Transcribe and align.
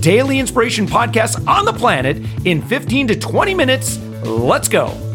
daily 0.00 0.38
inspiration 0.38 0.86
podcast 0.86 1.46
on 1.46 1.64
the 1.64 1.72
planet 1.72 2.18
in 2.44 2.62
15 2.62 3.08
to 3.08 3.18
20 3.18 3.54
minutes. 3.54 3.98
Let's 4.24 4.68
go. 4.68 5.07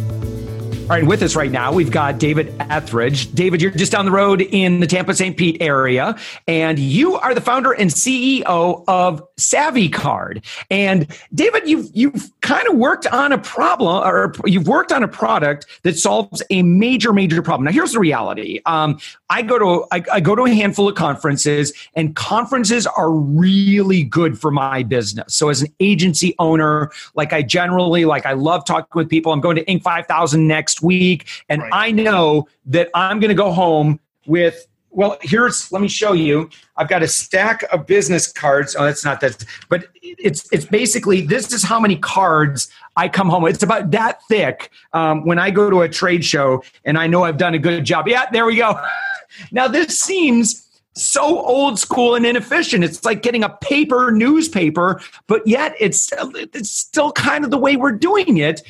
All 0.83 0.89
right, 0.89 1.05
with 1.05 1.23
us 1.23 1.33
right 1.33 1.49
now, 1.49 1.71
we've 1.71 1.89
got 1.89 2.19
David 2.19 2.49
Etheredge. 2.57 3.33
David, 3.33 3.61
you're 3.61 3.71
just 3.71 3.93
down 3.93 4.03
the 4.03 4.11
road 4.11 4.41
in 4.41 4.81
the 4.81 4.85
Tampa 4.85 5.13
St. 5.13 5.37
Pete 5.37 5.55
area, 5.61 6.13
and 6.45 6.77
you 6.77 7.15
are 7.15 7.33
the 7.33 7.39
founder 7.39 7.71
and 7.71 7.89
CEO 7.89 8.83
of 8.85 9.23
Savvy 9.37 9.87
Card. 9.87 10.43
And 10.69 11.07
David, 11.33 11.69
you've 11.69 11.89
you've 11.93 12.29
kind 12.41 12.67
of 12.67 12.75
worked 12.75 13.07
on 13.07 13.31
a 13.31 13.37
problem, 13.37 14.03
or 14.05 14.33
you've 14.45 14.67
worked 14.67 14.91
on 14.91 15.03
a 15.03 15.07
product 15.07 15.67
that 15.83 15.97
solves 15.97 16.43
a 16.49 16.63
major, 16.63 17.13
major 17.13 17.41
problem. 17.41 17.63
Now, 17.63 17.71
here's 17.71 17.93
the 17.93 17.99
reality: 17.99 18.59
um, 18.65 18.99
I 19.29 19.41
go 19.41 19.57
to 19.57 19.85
I, 19.93 20.03
I 20.11 20.19
go 20.19 20.35
to 20.35 20.43
a 20.43 20.53
handful 20.53 20.89
of 20.89 20.95
conferences, 20.95 21.71
and 21.95 22.13
conferences 22.13 22.85
are 22.87 23.09
really 23.09 24.03
good 24.03 24.37
for 24.37 24.51
my 24.51 24.83
business. 24.83 25.33
So, 25.33 25.47
as 25.47 25.61
an 25.61 25.73
agency 25.79 26.35
owner, 26.39 26.91
like 27.15 27.31
I 27.31 27.41
generally 27.41 28.03
like, 28.03 28.25
I 28.25 28.33
love 28.33 28.65
talking 28.65 28.91
with 28.95 29.07
people. 29.07 29.31
I'm 29.31 29.39
going 29.39 29.55
to 29.55 29.63
Inc. 29.63 29.81
5000 29.81 30.45
next 30.45 30.72
next 30.73 30.81
week. 30.81 31.27
And 31.49 31.61
right. 31.61 31.71
I 31.73 31.91
know 31.91 32.47
that 32.65 32.89
I'm 32.93 33.19
going 33.19 33.29
to 33.29 33.35
go 33.35 33.51
home 33.51 33.99
with 34.25 34.67
well 34.95 35.17
here's 35.21 35.71
let 35.71 35.81
me 35.81 35.87
show 35.87 36.13
you. 36.13 36.49
I've 36.77 36.87
got 36.87 37.01
a 37.01 37.07
stack 37.07 37.63
of 37.71 37.87
business 37.87 38.31
cards. 38.31 38.75
Oh 38.77 38.85
that's 38.85 39.03
not 39.03 39.21
that 39.21 39.43
but 39.67 39.87
it's 40.03 40.47
it's 40.51 40.65
basically 40.65 41.21
this 41.21 41.51
is 41.51 41.63
how 41.63 41.79
many 41.79 41.95
cards 41.97 42.69
i 42.95 43.09
come 43.09 43.27
home 43.27 43.43
with. 43.43 43.55
It's 43.55 43.63
about 43.63 43.91
that 43.91 44.21
thick 44.29 44.69
um, 44.93 45.25
when 45.25 45.39
i 45.39 45.49
go 45.49 45.69
to 45.69 45.81
a 45.81 45.89
trade 45.89 46.23
show 46.23 46.63
and 46.85 46.97
i 46.97 47.07
know 47.07 47.23
i've 47.23 47.37
done 47.37 47.55
a 47.55 47.59
good 47.59 47.83
job. 47.83 48.07
Yeah 48.07 48.25
there 48.31 48.45
we 48.45 48.55
go. 48.55 48.79
Now 49.51 49.67
this 49.67 49.99
seems 49.99 50.69
so 50.93 51.39
old 51.39 51.79
school 51.79 52.13
and 52.13 52.23
inefficient. 52.23 52.83
It's 52.83 53.03
like 53.03 53.23
getting 53.23 53.43
a 53.43 53.49
paper 53.49 54.11
newspaper 54.11 55.01
but 55.25 55.41
yet 55.47 55.73
it's 55.79 56.13
it's 56.13 56.69
still 56.69 57.11
kind 57.13 57.43
of 57.43 57.49
the 57.49 57.57
way 57.57 57.75
we're 57.75 57.97
doing 57.97 58.37
it 58.37 58.61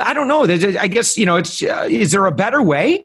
I 0.00 0.14
don't 0.14 0.28
know. 0.28 0.44
I 0.44 0.88
guess 0.88 1.18
you 1.18 1.26
know. 1.26 1.36
It's 1.36 1.62
uh, 1.62 1.86
is 1.90 2.12
there 2.12 2.26
a 2.26 2.32
better 2.32 2.62
way? 2.62 3.04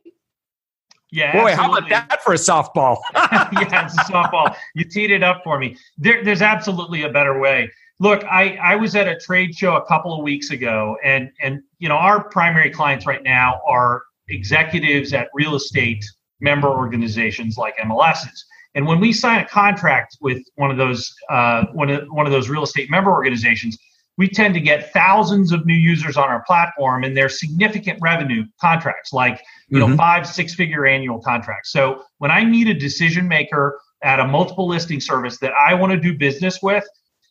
Yeah. 1.12 1.34
Boy, 1.34 1.52
absolutely. 1.52 1.56
how 1.56 1.78
about 1.78 1.90
that 2.10 2.24
for 2.24 2.34
a 2.34 2.38
softball? 2.38 2.98
yeah, 3.16 3.86
it's 3.86 3.96
a 3.98 4.12
softball. 4.12 4.56
You 4.76 4.84
teed 4.84 5.12
it 5.12 5.24
up 5.24 5.42
for 5.44 5.58
me. 5.58 5.78
There, 5.98 6.24
there's 6.24 6.42
absolutely 6.42 7.04
a 7.04 7.10
better 7.10 7.40
way. 7.40 7.72
Look, 8.00 8.24
I, 8.26 8.58
I 8.62 8.76
was 8.76 8.96
at 8.96 9.08
a 9.08 9.18
trade 9.18 9.56
show 9.56 9.76
a 9.76 9.86
couple 9.86 10.14
of 10.14 10.22
weeks 10.22 10.52
ago, 10.52 10.98
and 11.04 11.32
and 11.42 11.62
you 11.80 11.90
know 11.90 11.96
our 11.96 12.30
primary 12.30 12.70
clients 12.70 13.06
right 13.08 13.24
now 13.24 13.62
are 13.66 14.04
executives 14.30 15.14
at 15.14 15.30
real 15.34 15.56
estate 15.56 16.06
member 16.40 16.68
organizations 16.68 17.58
like 17.58 17.76
MLSs. 17.78 18.44
And 18.76 18.86
when 18.86 19.00
we 19.00 19.12
sign 19.12 19.40
a 19.40 19.48
contract 19.48 20.18
with 20.22 20.44
one 20.56 20.70
of 20.70 20.78
those 20.78 21.12
uh, 21.30 21.66
one 21.74 21.90
of 21.90 22.08
one 22.10 22.28
of 22.28 22.32
those 22.32 22.50
real 22.50 22.64
estate 22.64 22.92
member 22.92 23.12
organizations, 23.12 23.78
we 24.18 24.28
tend 24.28 24.54
to 24.56 24.60
get 24.60 24.92
thousands 24.94 25.52
of 25.52 25.66
new 25.66 25.76
users 25.76 26.18
on 26.18 26.26
our 26.26 26.44
platform 26.46 27.04
and 27.04 27.16
they're 27.16 27.30
significant 27.30 28.00
revenue 28.02 28.44
contracts 28.60 29.14
like 29.14 29.42
you 29.70 29.78
mm-hmm. 29.78 29.92
know 29.92 29.98
five 29.98 30.28
six 30.28 30.54
figure 30.54 30.86
annual 30.86 31.20
contracts 31.20 31.72
so 31.72 32.04
when 32.18 32.32
i 32.32 32.44
meet 32.44 32.68
a 32.68 32.74
decision 32.74 33.28
maker 33.28 33.80
at 34.04 34.20
a 34.20 34.28
multiple 34.28 34.68
listing 34.68 35.00
service 35.00 35.38
that 35.38 35.54
i 35.54 35.74
want 35.74 35.92
to 35.92 36.00
do 36.00 36.18
business 36.18 36.62
with 36.62 36.86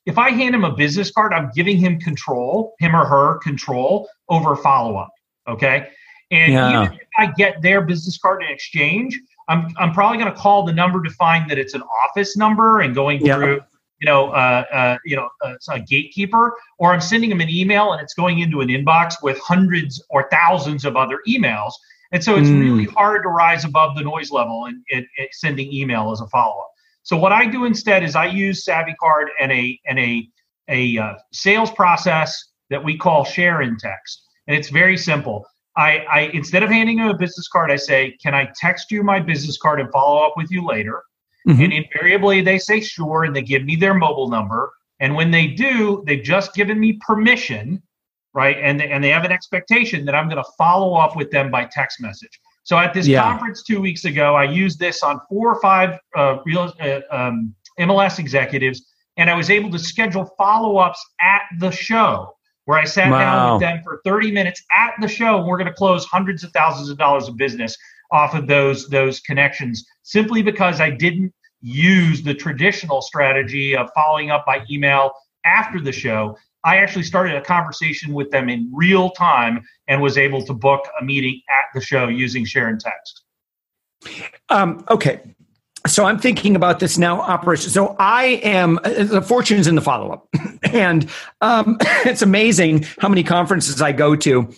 if 0.06 0.18
i 0.18 0.30
hand 0.30 0.54
him 0.54 0.64
a 0.64 0.74
business 0.74 1.10
card 1.10 1.32
i'm 1.32 1.50
giving 1.54 1.76
him 1.76 1.98
control 2.00 2.74
him 2.78 2.94
or 2.94 3.04
her 3.04 3.38
control 3.38 4.08
over 4.28 4.56
follow-up 4.56 5.10
okay 5.48 5.88
and 6.30 6.52
yeah. 6.52 6.84
even 6.84 6.94
if 6.94 7.08
i 7.18 7.26
get 7.26 7.60
their 7.62 7.82
business 7.82 8.18
card 8.18 8.42
in 8.42 8.48
exchange 8.48 9.18
i'm, 9.48 9.68
I'm 9.76 9.92
probably 9.92 10.18
going 10.18 10.32
to 10.32 10.38
call 10.38 10.64
the 10.64 10.72
number 10.72 11.02
to 11.02 11.10
find 11.10 11.48
that 11.50 11.58
it's 11.58 11.74
an 11.74 11.82
office 11.82 12.36
number 12.36 12.80
and 12.80 12.94
going 12.94 13.24
yeah. 13.24 13.36
through 13.36 13.60
you 14.00 14.06
know, 14.06 14.28
uh, 14.28 14.64
uh, 14.72 14.98
you 15.04 15.16
know, 15.16 15.28
uh, 15.42 15.54
a 15.70 15.80
gatekeeper, 15.80 16.54
or 16.78 16.92
I'm 16.92 17.00
sending 17.00 17.30
them 17.30 17.40
an 17.40 17.48
email 17.48 17.92
and 17.92 18.02
it's 18.02 18.14
going 18.14 18.40
into 18.40 18.60
an 18.60 18.68
inbox 18.68 19.14
with 19.22 19.38
hundreds 19.38 20.02
or 20.10 20.28
thousands 20.30 20.84
of 20.84 20.96
other 20.96 21.20
emails. 21.28 21.72
And 22.12 22.22
so 22.22 22.36
it's 22.36 22.48
mm. 22.48 22.60
really 22.60 22.84
hard 22.84 23.22
to 23.24 23.28
rise 23.28 23.64
above 23.64 23.96
the 23.96 24.02
noise 24.02 24.30
level 24.30 24.66
and, 24.66 24.82
and, 24.92 25.06
and 25.18 25.28
sending 25.32 25.72
email 25.72 26.12
as 26.12 26.20
a 26.20 26.26
follow 26.28 26.60
up. 26.60 26.70
So 27.02 27.16
what 27.16 27.32
I 27.32 27.46
do 27.46 27.64
instead 27.64 28.02
is 28.02 28.16
I 28.16 28.26
use 28.26 28.64
Savvy 28.64 28.94
Card 29.00 29.28
and 29.40 29.52
a 29.52 29.78
and 29.86 29.98
a 29.98 30.28
a 30.68 30.98
uh, 30.98 31.14
sales 31.32 31.70
process 31.70 32.36
that 32.68 32.82
we 32.82 32.98
call 32.98 33.24
share 33.24 33.62
in 33.62 33.76
text, 33.76 34.24
and 34.48 34.56
it's 34.56 34.70
very 34.70 34.96
simple. 34.96 35.46
I, 35.76 35.98
I 35.98 36.20
instead 36.32 36.64
of 36.64 36.70
handing 36.70 36.96
them 36.96 37.08
a 37.08 37.16
business 37.16 37.46
card, 37.46 37.70
I 37.70 37.76
say, 37.76 38.16
"Can 38.20 38.34
I 38.34 38.50
text 38.56 38.90
you 38.90 39.04
my 39.04 39.20
business 39.20 39.56
card 39.56 39.78
and 39.80 39.88
follow 39.92 40.26
up 40.26 40.32
with 40.36 40.50
you 40.50 40.66
later?" 40.66 41.00
Mm-hmm. 41.46 41.62
And 41.62 41.72
invariably 41.72 42.42
they 42.42 42.58
say 42.58 42.80
sure 42.80 43.24
and 43.24 43.34
they 43.34 43.42
give 43.42 43.64
me 43.64 43.76
their 43.76 43.94
mobile 43.94 44.28
number. 44.28 44.72
And 45.00 45.14
when 45.14 45.30
they 45.30 45.48
do, 45.48 46.02
they've 46.06 46.22
just 46.22 46.54
given 46.54 46.80
me 46.80 46.98
permission, 47.06 47.82
right? 48.34 48.56
And 48.60 48.80
they, 48.80 48.90
and 48.90 49.04
they 49.04 49.10
have 49.10 49.24
an 49.24 49.32
expectation 49.32 50.04
that 50.06 50.14
I'm 50.14 50.28
going 50.28 50.42
to 50.42 50.50
follow 50.56 50.94
up 50.94 51.16
with 51.16 51.30
them 51.30 51.50
by 51.50 51.68
text 51.70 52.00
message. 52.00 52.40
So 52.64 52.76
at 52.78 52.92
this 52.92 53.06
yeah. 53.06 53.22
conference 53.22 53.62
two 53.62 53.80
weeks 53.80 54.04
ago, 54.04 54.34
I 54.34 54.44
used 54.44 54.80
this 54.80 55.02
on 55.02 55.20
four 55.28 55.54
or 55.54 55.60
five 55.60 56.00
uh, 56.16 56.38
real 56.44 56.72
uh, 56.80 57.00
um, 57.12 57.54
MLS 57.78 58.18
executives, 58.18 58.84
and 59.16 59.30
I 59.30 59.34
was 59.34 59.50
able 59.50 59.70
to 59.70 59.78
schedule 59.78 60.34
follow 60.36 60.78
ups 60.78 61.04
at 61.20 61.42
the 61.60 61.70
show 61.70 62.36
where 62.64 62.78
I 62.78 62.84
sat 62.84 63.10
wow. 63.10 63.18
down 63.20 63.52
with 63.52 63.60
them 63.60 63.80
for 63.84 64.00
30 64.04 64.32
minutes 64.32 64.62
at 64.76 64.94
the 65.00 65.06
show. 65.06 65.38
And 65.38 65.46
we're 65.46 65.58
going 65.58 65.68
to 65.68 65.74
close 65.74 66.04
hundreds 66.04 66.42
of 66.42 66.50
thousands 66.50 66.90
of 66.90 66.98
dollars 66.98 67.28
of 67.28 67.36
business 67.36 67.76
off 68.10 68.34
of 68.34 68.46
those 68.46 68.88
those 68.88 69.20
connections 69.20 69.84
simply 70.02 70.42
because 70.42 70.80
I 70.80 70.90
didn't 70.90 71.32
use 71.60 72.22
the 72.22 72.34
traditional 72.34 73.02
strategy 73.02 73.76
of 73.76 73.88
following 73.94 74.30
up 74.30 74.44
by 74.46 74.64
email 74.70 75.12
after 75.44 75.80
the 75.80 75.92
show. 75.92 76.36
I 76.64 76.78
actually 76.78 77.04
started 77.04 77.36
a 77.36 77.40
conversation 77.40 78.12
with 78.12 78.30
them 78.30 78.48
in 78.48 78.70
real 78.74 79.10
time 79.10 79.64
and 79.88 80.02
was 80.02 80.18
able 80.18 80.44
to 80.46 80.52
book 80.52 80.84
a 81.00 81.04
meeting 81.04 81.40
at 81.48 81.64
the 81.74 81.80
show 81.80 82.08
using 82.08 82.44
share 82.44 82.68
and 82.68 82.80
text. 82.80 83.22
Um, 84.48 84.84
okay. 84.90 85.20
So 85.86 86.04
I'm 86.04 86.18
thinking 86.18 86.56
about 86.56 86.80
this 86.80 86.98
now 86.98 87.20
operation. 87.20 87.70
So 87.70 87.94
I 87.98 88.40
am 88.42 88.78
uh, 88.82 89.04
the 89.04 89.22
fortune's 89.22 89.68
in 89.68 89.76
the 89.76 89.80
follow 89.80 90.10
up, 90.10 90.28
and 90.72 91.08
um, 91.40 91.78
it's 92.04 92.22
amazing 92.22 92.84
how 92.98 93.08
many 93.08 93.22
conferences 93.22 93.80
I 93.80 93.92
go 93.92 94.16
to 94.16 94.52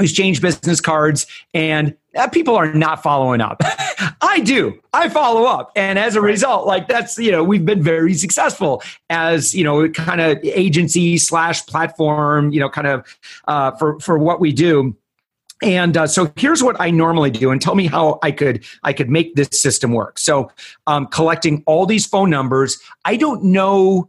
exchange 0.00 0.40
business 0.40 0.80
cards 0.80 1.26
and 1.52 1.96
uh, 2.16 2.28
people 2.28 2.56
are 2.56 2.72
not 2.72 3.02
following 3.02 3.40
up. 3.40 3.60
I 4.20 4.40
do. 4.40 4.80
I 4.92 5.08
follow 5.08 5.44
up. 5.44 5.72
And 5.76 5.98
as 5.98 6.16
a 6.16 6.20
result 6.20 6.66
like 6.66 6.88
that's 6.88 7.18
you 7.18 7.30
know 7.30 7.44
we've 7.44 7.64
been 7.64 7.82
very 7.82 8.14
successful 8.14 8.82
as 9.10 9.54
you 9.54 9.64
know 9.64 9.88
kind 9.88 10.20
of 10.20 10.38
agency 10.42 11.18
slash 11.18 11.64
platform 11.66 12.52
you 12.52 12.60
know 12.60 12.68
kind 12.68 12.86
of 12.86 13.18
uh, 13.46 13.72
for 13.72 14.00
for 14.00 14.18
what 14.18 14.40
we 14.40 14.52
do. 14.52 14.96
And 15.62 15.96
uh, 15.96 16.06
so 16.08 16.32
here's 16.36 16.62
what 16.62 16.78
i 16.80 16.90
normally 16.90 17.30
do 17.30 17.50
and 17.50 17.62
tell 17.62 17.76
me 17.76 17.86
how 17.86 18.18
i 18.22 18.30
could 18.32 18.64
i 18.82 18.92
could 18.92 19.08
make 19.08 19.34
this 19.36 19.48
system 19.60 19.92
work. 19.92 20.18
So 20.18 20.50
um, 20.86 21.06
collecting 21.06 21.62
all 21.66 21.86
these 21.86 22.06
phone 22.06 22.30
numbers. 22.30 22.78
I 23.04 23.16
don't 23.16 23.44
know 23.44 24.08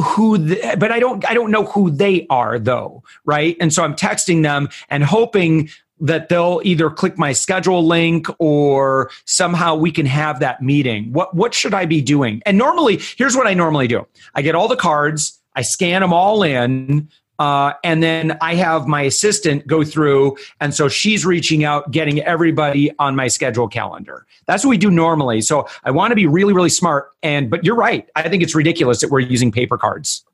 who 0.00 0.38
the, 0.38 0.76
but 0.78 0.90
i 0.90 0.98
don't 0.98 1.28
i 1.28 1.34
don't 1.34 1.50
know 1.50 1.64
who 1.64 1.90
they 1.90 2.26
are 2.30 2.58
though 2.58 3.02
right? 3.24 3.56
And 3.60 3.72
so 3.72 3.84
i'm 3.84 3.94
texting 3.94 4.42
them 4.42 4.68
and 4.88 5.04
hoping 5.04 5.68
that 6.00 6.28
they'll 6.28 6.60
either 6.64 6.90
click 6.90 7.16
my 7.16 7.32
schedule 7.32 7.86
link 7.86 8.26
or 8.38 9.10
somehow 9.24 9.76
we 9.76 9.92
can 9.92 10.04
have 10.06 10.40
that 10.40 10.60
meeting. 10.60 11.12
What 11.12 11.34
what 11.34 11.54
should 11.54 11.74
i 11.74 11.86
be 11.86 12.00
doing? 12.00 12.42
And 12.44 12.58
normally 12.58 13.00
here's 13.16 13.36
what 13.36 13.46
i 13.46 13.54
normally 13.54 13.86
do. 13.86 14.06
I 14.34 14.42
get 14.42 14.54
all 14.54 14.68
the 14.68 14.76
cards 14.76 15.38
i 15.54 15.62
scan 15.62 16.00
them 16.00 16.12
all 16.12 16.42
in 16.42 17.08
uh, 17.38 17.72
and 17.82 18.02
then 18.02 18.36
I 18.40 18.54
have 18.54 18.86
my 18.86 19.02
assistant 19.02 19.66
go 19.66 19.84
through, 19.84 20.36
and 20.60 20.74
so 20.74 20.88
she's 20.88 21.26
reaching 21.26 21.64
out, 21.64 21.90
getting 21.90 22.20
everybody 22.20 22.92
on 22.98 23.16
my 23.16 23.28
schedule 23.28 23.68
calendar. 23.68 24.26
That's 24.46 24.64
what 24.64 24.70
we 24.70 24.78
do 24.78 24.90
normally. 24.90 25.40
So 25.40 25.66
I 25.84 25.90
want 25.90 26.10
to 26.10 26.16
be 26.16 26.26
really, 26.26 26.52
really 26.52 26.68
smart. 26.68 27.10
And 27.22 27.50
but 27.50 27.64
you're 27.64 27.76
right. 27.76 28.08
I 28.16 28.28
think 28.28 28.42
it's 28.42 28.54
ridiculous 28.54 29.00
that 29.00 29.10
we're 29.10 29.20
using 29.20 29.50
paper 29.50 29.78
cards. 29.78 30.24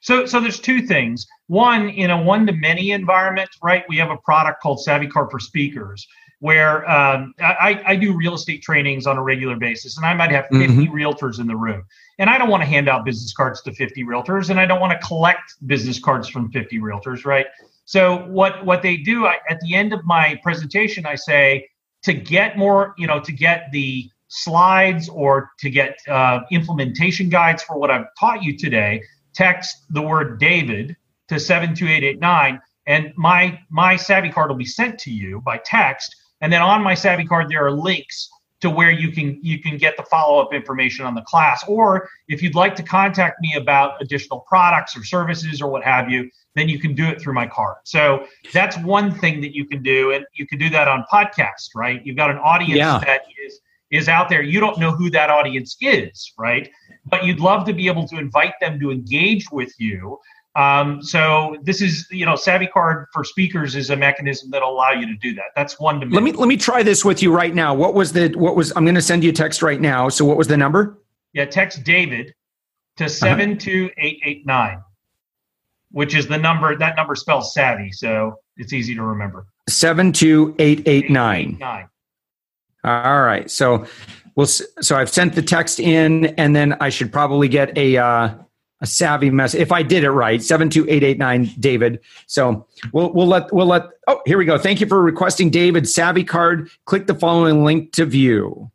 So, 0.00 0.26
so 0.26 0.40
there's 0.40 0.58
two 0.58 0.82
things. 0.82 1.26
One, 1.46 1.88
in 1.88 2.10
a 2.10 2.20
one-to-many 2.20 2.90
environment, 2.90 3.48
right? 3.62 3.84
We 3.88 3.96
have 3.98 4.10
a 4.10 4.16
product 4.16 4.60
called 4.60 4.82
Savvy 4.82 5.06
Card 5.06 5.30
for 5.30 5.38
Speakers, 5.38 6.06
where 6.42 6.90
um, 6.90 7.32
I, 7.38 7.80
I, 7.86 7.94
do 7.94 8.16
real 8.16 8.34
estate 8.34 8.62
trainings 8.62 9.06
on 9.06 9.16
a 9.16 9.22
regular 9.22 9.54
basis, 9.54 9.96
and 9.96 10.04
I 10.04 10.12
might 10.12 10.32
have 10.32 10.46
50 10.50 10.66
mm-hmm. 10.66 10.92
realtors 10.92 11.38
in 11.38 11.46
the 11.46 11.54
room. 11.54 11.84
And 12.18 12.28
I 12.28 12.36
don't 12.36 12.48
want 12.48 12.62
to 12.62 12.66
hand 12.66 12.88
out 12.88 13.04
business 13.04 13.32
cards 13.32 13.62
to 13.62 13.72
50 13.72 14.02
realtors, 14.02 14.50
and 14.50 14.58
I 14.58 14.66
don't 14.66 14.80
want 14.80 14.90
to 14.90 15.06
collect 15.06 15.54
business 15.68 16.00
cards 16.00 16.28
from 16.28 16.50
50 16.50 16.80
realtors, 16.80 17.24
right? 17.24 17.46
So 17.84 18.26
what 18.26 18.66
what 18.66 18.82
they 18.82 18.96
do 18.96 19.24
I, 19.24 19.36
at 19.48 19.60
the 19.60 19.76
end 19.76 19.92
of 19.92 20.04
my 20.04 20.36
presentation, 20.42 21.06
I 21.06 21.14
say 21.14 21.68
to 22.02 22.12
get 22.12 22.58
more, 22.58 22.96
you 22.98 23.06
know, 23.06 23.20
to 23.20 23.30
get 23.30 23.68
the 23.70 24.10
slides 24.26 25.08
or 25.08 25.52
to 25.60 25.70
get 25.70 25.96
uh, 26.08 26.40
implementation 26.50 27.28
guides 27.28 27.62
for 27.62 27.78
what 27.78 27.88
I've 27.88 28.06
taught 28.18 28.42
you 28.42 28.58
today, 28.58 29.04
text 29.32 29.76
the 29.90 30.02
word 30.02 30.40
David 30.40 30.96
to 31.28 31.38
72889 31.38 32.60
and 32.88 33.12
my 33.16 33.60
my 33.70 33.94
savvy 33.94 34.28
card 34.28 34.50
will 34.50 34.56
be 34.56 34.64
sent 34.64 34.98
to 34.98 35.12
you 35.12 35.40
by 35.40 35.58
text 35.64 36.16
and 36.42 36.52
then 36.52 36.60
on 36.60 36.82
my 36.82 36.94
savvy 36.94 37.24
card, 37.24 37.48
there 37.48 37.64
are 37.64 37.70
links 37.70 38.28
to 38.60 38.70
where 38.70 38.90
you 38.90 39.10
can 39.10 39.38
you 39.42 39.60
can 39.60 39.76
get 39.76 39.96
the 39.96 40.04
follow-up 40.04 40.52
information 40.52 41.04
on 41.04 41.14
the 41.14 41.22
class. 41.22 41.64
Or 41.66 42.08
if 42.28 42.42
you'd 42.42 42.54
like 42.54 42.76
to 42.76 42.82
contact 42.82 43.40
me 43.40 43.54
about 43.56 44.00
additional 44.00 44.40
products 44.40 44.96
or 44.96 45.02
services 45.02 45.60
or 45.60 45.68
what 45.68 45.82
have 45.82 46.10
you, 46.10 46.30
then 46.54 46.68
you 46.68 46.78
can 46.78 46.94
do 46.94 47.06
it 47.08 47.20
through 47.20 47.34
my 47.34 47.46
card. 47.46 47.78
So 47.84 48.26
that's 48.52 48.76
one 48.78 49.12
thing 49.12 49.40
that 49.40 49.54
you 49.54 49.64
can 49.64 49.82
do. 49.82 50.12
And 50.12 50.24
you 50.34 50.46
can 50.46 50.58
do 50.58 50.68
that 50.70 50.86
on 50.86 51.04
podcast, 51.12 51.70
right? 51.74 52.04
You've 52.04 52.16
got 52.16 52.30
an 52.30 52.38
audience 52.38 52.78
yeah. 52.78 53.00
that 53.04 53.22
is 53.44 53.60
is 53.90 54.08
out 54.08 54.28
there. 54.28 54.42
You 54.42 54.58
don't 54.58 54.78
know 54.78 54.90
who 54.90 55.10
that 55.10 55.28
audience 55.28 55.76
is, 55.80 56.32
right? 56.38 56.70
But 57.06 57.24
you'd 57.24 57.40
love 57.40 57.66
to 57.66 57.72
be 57.72 57.88
able 57.88 58.06
to 58.08 58.16
invite 58.16 58.54
them 58.60 58.80
to 58.80 58.90
engage 58.90 59.50
with 59.50 59.72
you 59.78 60.18
um, 60.54 61.02
so 61.02 61.56
this 61.62 61.80
is, 61.80 62.06
you 62.10 62.26
know, 62.26 62.36
Savvy 62.36 62.66
Card 62.66 63.06
for 63.12 63.24
speakers 63.24 63.74
is 63.74 63.88
a 63.88 63.96
mechanism 63.96 64.50
that'll 64.50 64.70
allow 64.70 64.90
you 64.90 65.06
to 65.06 65.16
do 65.16 65.34
that. 65.34 65.46
That's 65.56 65.80
one 65.80 65.98
dimension. 65.98 66.24
Let 66.24 66.24
me 66.24 66.38
let 66.38 66.48
me 66.48 66.58
try 66.58 66.82
this 66.82 67.04
with 67.04 67.22
you 67.22 67.34
right 67.34 67.54
now. 67.54 67.74
What 67.74 67.94
was 67.94 68.12
the 68.12 68.28
what 68.36 68.54
was 68.54 68.70
I'm 68.76 68.84
going 68.84 68.94
to 68.94 69.02
send 69.02 69.24
you 69.24 69.30
a 69.30 69.32
text 69.32 69.62
right 69.62 69.80
now. 69.80 70.10
So 70.10 70.24
what 70.26 70.36
was 70.36 70.48
the 70.48 70.56
number? 70.58 70.98
Yeah, 71.32 71.46
text 71.46 71.84
David 71.84 72.34
to 72.98 73.04
uh-huh. 73.04 73.08
seven 73.08 73.56
two 73.56 73.90
eight 73.96 74.20
eight 74.24 74.44
nine, 74.44 74.82
which 75.90 76.14
is 76.14 76.26
the 76.26 76.38
number. 76.38 76.76
That 76.76 76.96
number 76.96 77.14
spells 77.14 77.54
savvy, 77.54 77.90
so 77.90 78.38
it's 78.58 78.74
easy 78.74 78.94
to 78.94 79.02
remember. 79.02 79.46
Seven 79.70 80.12
two 80.12 80.54
eight 80.58 80.82
eight. 80.86 81.10
Nine. 81.10 81.58
All 82.84 83.22
right. 83.22 83.50
So 83.50 83.86
we'll. 84.34 84.44
So 84.46 84.96
I've 84.96 85.08
sent 85.08 85.34
the 85.34 85.42
text 85.42 85.80
in, 85.80 86.26
and 86.36 86.54
then 86.54 86.74
I 86.78 86.90
should 86.90 87.10
probably 87.10 87.48
get 87.48 87.76
a. 87.78 87.96
Uh, 87.96 88.34
a 88.82 88.86
savvy 88.86 89.30
mess. 89.30 89.54
If 89.54 89.72
I 89.72 89.82
did 89.82 90.04
it 90.04 90.10
right, 90.10 90.42
seven 90.42 90.68
two 90.68 90.84
eight 90.88 91.02
eight 91.02 91.16
nine, 91.16 91.50
David. 91.58 92.00
So 92.26 92.66
we'll 92.92 93.12
we'll 93.12 93.28
let 93.28 93.52
we'll 93.52 93.66
let. 93.66 93.84
Oh, 94.08 94.20
here 94.26 94.36
we 94.36 94.44
go. 94.44 94.58
Thank 94.58 94.80
you 94.80 94.86
for 94.86 95.00
requesting 95.00 95.48
David's 95.48 95.94
savvy 95.94 96.24
card. 96.24 96.68
Click 96.84 97.06
the 97.06 97.14
following 97.14 97.64
link 97.64 97.92
to 97.92 98.04
view. 98.04 98.70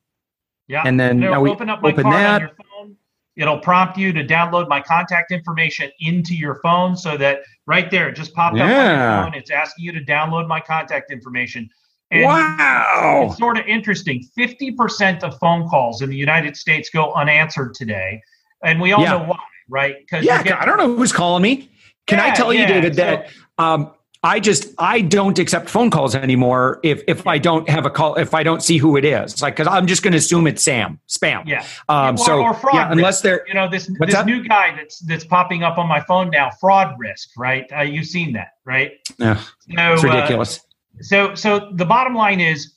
Yeah, 0.67 0.83
and 0.85 0.99
then 0.99 1.19
now 1.19 1.41
we 1.41 1.49
open 1.49 1.69
up 1.69 1.81
my 1.81 1.91
open 1.91 2.03
card 2.03 2.15
that. 2.15 2.35
on 2.35 2.41
your 2.41 2.49
phone. 2.49 2.97
It'll 3.35 3.59
prompt 3.59 3.97
you 3.97 4.11
to 4.13 4.25
download 4.25 4.67
my 4.67 4.81
contact 4.81 5.31
information 5.31 5.91
into 5.99 6.33
your 6.33 6.55
phone, 6.63 6.97
so 6.97 7.17
that 7.17 7.41
right 7.67 7.91
there, 7.91 8.09
it 8.09 8.15
just 8.15 8.33
popped 8.33 8.57
yeah. 8.57 8.63
up 8.63 8.71
on 8.71 8.85
your 8.97 9.23
phone. 9.23 9.33
It's 9.39 9.51
asking 9.51 9.85
you 9.85 9.91
to 9.91 10.01
download 10.01 10.47
my 10.47 10.59
contact 10.59 11.11
information. 11.11 11.69
And 12.09 12.23
wow, 12.23 13.27
it's 13.27 13.37
sort 13.37 13.57
of 13.57 13.65
interesting. 13.67 14.23
Fifty 14.35 14.71
percent 14.71 15.23
of 15.23 15.37
phone 15.39 15.67
calls 15.67 16.01
in 16.01 16.09
the 16.09 16.15
United 16.15 16.55
States 16.55 16.89
go 16.89 17.13
unanswered 17.13 17.73
today, 17.73 18.21
and 18.63 18.79
we 18.79 18.93
all 18.93 19.03
yeah. 19.03 19.11
know 19.11 19.25
why 19.25 19.39
right? 19.69 19.95
Because 19.99 20.25
yeah, 20.25 20.41
getting, 20.43 20.59
I 20.59 20.65
don't 20.65 20.77
know 20.77 20.95
who's 20.95 21.11
calling 21.11 21.43
me. 21.43 21.69
Can 22.05 22.19
yeah, 22.19 22.25
I 22.25 22.31
tell 22.31 22.53
you, 22.53 22.61
yeah. 22.61 22.67
David, 22.67 22.93
that 22.95 23.29
um, 23.57 23.91
I 24.23 24.39
just 24.39 24.73
I 24.77 25.01
don't 25.01 25.37
accept 25.37 25.69
phone 25.69 25.89
calls 25.89 26.15
anymore 26.15 26.79
if 26.83 27.03
if 27.07 27.27
I 27.27 27.37
don't 27.37 27.69
have 27.69 27.85
a 27.85 27.89
call 27.89 28.15
if 28.15 28.33
I 28.33 28.43
don't 28.43 28.63
see 28.63 28.77
who 28.77 28.97
it 28.97 29.05
is. 29.05 29.33
it's 29.33 29.41
Like 29.41 29.55
because 29.55 29.67
I'm 29.67 29.87
just 29.87 30.03
going 30.03 30.13
to 30.13 30.17
assume 30.17 30.47
it's 30.47 30.63
Sam 30.63 30.99
spam. 31.07 31.45
Yeah. 31.45 31.65
Um, 31.87 32.15
or, 32.15 32.17
so 32.17 32.41
or 32.41 32.53
fraud 32.53 32.75
yeah, 32.75 32.91
unless 32.91 33.21
they're 33.21 33.45
you 33.47 33.53
know 33.53 33.69
this 33.69 33.89
this 33.99 34.25
new 34.25 34.43
guy 34.43 34.75
that's 34.75 34.99
that's 34.99 35.25
popping 35.25 35.63
up 35.63 35.77
on 35.77 35.87
my 35.87 36.01
phone 36.01 36.29
now, 36.29 36.49
fraud 36.59 36.95
risk, 36.97 37.29
right? 37.37 37.65
Uh, 37.75 37.81
you've 37.81 38.07
seen 38.07 38.33
that, 38.33 38.49
right? 38.65 38.93
Yeah. 39.19 39.35
So, 39.35 39.49
it's 39.67 40.03
uh, 40.03 40.07
ridiculous. 40.07 40.57
Uh, 40.57 41.03
so 41.03 41.35
so 41.35 41.71
the 41.73 41.85
bottom 41.85 42.15
line 42.15 42.39
is, 42.39 42.73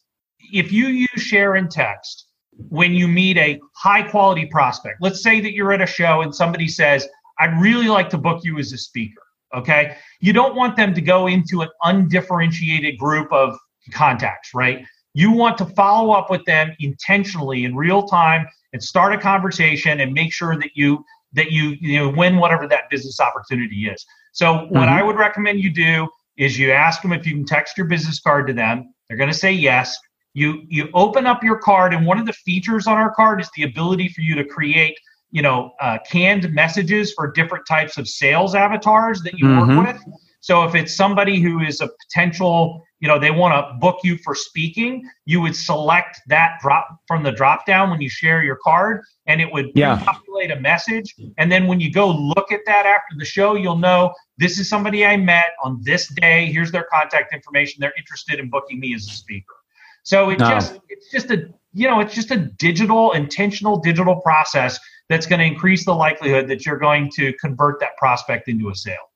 if 0.53 0.73
you 0.73 0.89
use 0.89 1.09
share 1.17 1.55
and 1.55 1.71
text 1.71 2.27
when 2.69 2.93
you 2.93 3.09
meet 3.09 3.37
a 3.39 3.61
high 3.75 4.03
quality 4.03 4.47
prospect. 4.47 4.99
Let's 5.01 5.23
say 5.23 5.41
that 5.41 5.53
you're 5.53 5.73
at 5.73 5.81
a 5.81 5.87
show 5.87 6.23
and 6.23 6.35
somebody 6.35 6.69
says, 6.69 7.09
I'd 7.39 7.61
really 7.61 7.89
like 7.89 8.11
to 8.11 8.19
book 8.19 8.45
you 8.45 8.59
as 8.59 8.73
a 8.73 8.79
speaker. 8.79 9.23
Okay. 9.55 9.97
You 10.21 10.33
don't 10.33 10.55
want 10.55 10.77
them 10.77 10.95
to 10.95 11.01
go 11.01 11.27
into 11.27 11.63
an 11.63 11.69
undifferentiated 11.83 12.99
group 12.99 13.33
of 13.33 13.57
contacts, 13.93 14.51
right? 14.55 14.85
You 15.15 15.33
want 15.33 15.59
to 15.59 15.67
follow 15.67 16.13
up 16.13 16.31
with 16.31 16.45
them 16.45 16.73
intentionally 16.79 17.65
in 17.65 17.75
real 17.75 18.05
time 18.05 18.47
and 18.73 18.83
start 18.83 19.13
a 19.13 19.19
conversation 19.19 20.01
and 20.01 20.13
make 20.13 20.33
sure 20.33 20.57
that 20.57 20.71
you 20.75 21.05
that 21.33 21.51
you 21.51 21.77
you 21.81 21.99
know 21.99 22.09
win 22.11 22.37
whatever 22.37 22.69
that 22.69 22.91
business 22.91 23.19
opportunity 23.19 23.89
is. 23.89 24.05
So 24.33 24.53
what 24.55 24.69
mm-hmm. 24.69 24.99
I 24.99 25.03
would 25.03 25.17
recommend 25.17 25.61
you 25.61 25.71
do 25.71 26.09
is 26.37 26.59
you 26.59 26.71
ask 26.71 27.03
them 27.03 27.13
if 27.13 27.27
you 27.27 27.35
can 27.35 27.45
text 27.45 27.77
your 27.77 27.87
business 27.87 28.21
card 28.21 28.47
to 28.47 28.53
them. 28.53 28.95
They're 29.09 29.19
going 29.19 29.31
to 29.31 29.37
say 29.37 29.53
yes 29.53 29.99
you 30.35 30.63
you 30.69 30.89
open 30.95 31.27
up 31.27 31.43
your 31.43 31.59
card 31.59 31.93
and 31.93 32.07
one 32.07 32.19
of 32.19 32.27
the 32.27 32.33
features 32.33 32.87
on 32.87 32.97
our 32.97 33.13
card 33.13 33.41
is 33.41 33.51
the 33.57 33.65
ability 33.65 34.09
for 34.09 34.21
you 34.21 34.35
to 34.37 34.45
create 34.45 34.97
you 35.31 35.43
know 35.43 35.73
uh, 35.81 35.99
canned 36.09 36.53
messages 36.53 37.13
for 37.15 37.31
different 37.31 37.67
types 37.67 37.99
of 37.99 38.09
sales 38.09 38.55
avatars 38.55 39.23
that 39.23 39.35
you 39.35 39.47
mm-hmm. 39.47 39.77
work 39.77 39.95
with. 39.95 40.15
So 40.43 40.65
if 40.65 40.75
it's 40.75 40.95
somebody 40.97 41.41
who 41.41 41.61
is 41.61 41.81
a 41.81 41.89
potential 42.07 42.83
you 43.01 43.09
know 43.09 43.19
they 43.19 43.31
want 43.31 43.55
to 43.55 43.75
book 43.79 43.99
you 44.05 44.19
for 44.19 44.35
speaking 44.35 45.03
you 45.25 45.41
would 45.41 45.57
select 45.57 46.21
that 46.29 46.59
drop 46.63 46.87
from 47.09 47.23
the 47.23 47.33
drop 47.33 47.67
down 47.67 47.91
when 47.91 48.01
you 48.01 48.09
share 48.09 48.45
your 48.45 48.57
card 48.63 49.03
and 49.27 49.41
it 49.41 49.53
would 49.53 49.71
yeah. 49.75 50.01
populate 50.05 50.51
a 50.51 50.61
message. 50.61 51.15
And 51.39 51.51
then 51.51 51.67
when 51.67 51.81
you 51.81 51.91
go 51.91 52.09
look 52.09 52.53
at 52.53 52.61
that 52.67 52.87
after 52.87 53.17
the 53.17 53.25
show 53.25 53.55
you'll 53.55 53.77
know 53.79 54.13
this 54.39 54.59
is 54.61 54.69
somebody 54.69 55.05
i 55.05 55.17
met 55.17 55.51
on 55.63 55.81
this 55.83 56.09
day. 56.21 56.47
Here's 56.47 56.71
their 56.71 56.87
contact 56.93 57.35
information. 57.35 57.81
They're 57.81 57.95
interested 57.99 58.39
in 58.39 58.49
booking 58.49 58.79
me 58.79 58.95
as 58.95 59.07
a 59.07 59.11
speaker 59.11 59.55
so 60.03 60.31
it 60.31 60.39
no. 60.39 60.49
just 60.49 60.79
it's 60.89 61.11
just 61.11 61.31
a 61.31 61.49
you 61.73 61.87
know 61.87 62.01
it's 62.01 62.15
just 62.15 62.31
a 62.31 62.37
digital 62.37 63.13
intentional 63.13 63.79
digital 63.79 64.17
process 64.17 64.79
that's 65.09 65.27
going 65.27 65.41
to 65.41 65.45
increase 65.45 65.85
the 65.85 65.95
likelihood 65.95 66.49
that 66.49 66.65
you're 66.65 66.79
going 66.79 67.11
to 67.17 67.33
convert 67.35 67.81
that 67.81 67.97
prospect 67.97 68.49
into 68.49 68.71
a 68.71 68.75
sale. 68.75 69.11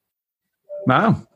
Wow. 0.86 1.26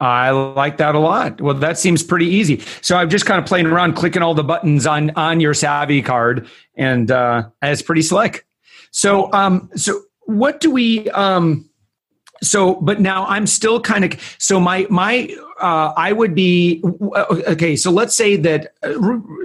I 0.00 0.30
like 0.30 0.78
that 0.78 0.94
a 0.94 0.98
lot. 0.98 1.40
Well, 1.40 1.54
that 1.54 1.78
seems 1.78 2.02
pretty 2.02 2.26
easy. 2.26 2.62
So 2.80 2.96
I'm 2.96 3.10
just 3.10 3.26
kind 3.26 3.40
of 3.40 3.46
playing 3.46 3.66
around, 3.66 3.94
clicking 3.94 4.22
all 4.22 4.34
the 4.34 4.44
buttons 4.44 4.86
on 4.86 5.10
on 5.10 5.40
your 5.40 5.54
Savvy 5.54 6.02
card, 6.02 6.48
and 6.76 7.10
uh, 7.10 7.48
it's 7.62 7.82
pretty 7.82 8.02
slick. 8.02 8.46
So, 8.90 9.32
um, 9.32 9.70
so 9.74 10.02
what 10.22 10.60
do 10.60 10.70
we? 10.70 11.08
Um, 11.10 11.68
so 12.44 12.74
but 12.76 13.00
now 13.00 13.26
i'm 13.26 13.46
still 13.46 13.80
kind 13.80 14.04
of 14.04 14.36
so 14.38 14.60
my 14.60 14.86
my 14.90 15.34
uh, 15.60 15.92
i 15.96 16.12
would 16.12 16.34
be 16.34 16.82
okay 17.46 17.76
so 17.76 17.90
let's 17.90 18.14
say 18.14 18.36
that 18.36 18.74
uh, 18.82 18.92